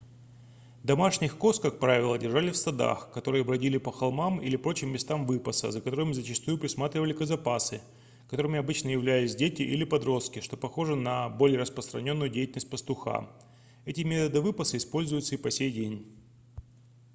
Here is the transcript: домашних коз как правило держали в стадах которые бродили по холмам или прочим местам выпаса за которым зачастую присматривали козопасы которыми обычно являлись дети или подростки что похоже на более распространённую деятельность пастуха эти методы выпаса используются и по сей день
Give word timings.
домашних 0.83 1.37
коз 1.37 1.59
как 1.59 1.79
правило 1.79 2.17
держали 2.17 2.49
в 2.49 2.57
стадах 2.57 3.11
которые 3.11 3.43
бродили 3.43 3.77
по 3.77 3.91
холмам 3.91 4.41
или 4.41 4.55
прочим 4.55 4.91
местам 4.91 5.27
выпаса 5.27 5.69
за 5.71 5.79
которым 5.79 6.15
зачастую 6.15 6.57
присматривали 6.57 7.13
козопасы 7.13 7.81
которыми 8.27 8.57
обычно 8.57 8.89
являлись 8.89 9.35
дети 9.35 9.61
или 9.61 9.83
подростки 9.83 10.39
что 10.39 10.57
похоже 10.57 10.95
на 10.95 11.29
более 11.29 11.59
распространённую 11.59 12.31
деятельность 12.31 12.71
пастуха 12.71 13.29
эти 13.85 14.01
методы 14.01 14.41
выпаса 14.41 14.75
используются 14.77 15.35
и 15.35 15.37
по 15.37 15.51
сей 15.51 15.71
день 15.71 16.03